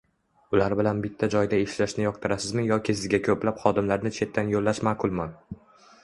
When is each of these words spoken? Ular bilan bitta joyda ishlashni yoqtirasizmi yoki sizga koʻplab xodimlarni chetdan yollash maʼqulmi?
Ular 0.57 0.73
bilan 0.77 1.01
bitta 1.01 1.27
joyda 1.33 1.59
ishlashni 1.63 2.03
yoqtirasizmi 2.05 2.63
yoki 2.69 2.95
sizga 3.01 3.19
koʻplab 3.27 3.61
xodimlarni 3.65 4.13
chetdan 4.15 4.49
yollash 4.55 4.81
maʼqulmi? 4.89 5.29